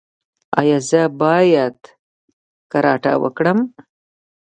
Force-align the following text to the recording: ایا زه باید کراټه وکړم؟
ایا 0.59 0.77
زه 0.89 1.01
باید 1.21 1.77
کراټه 2.71 3.13
وکړم؟ 3.23 3.59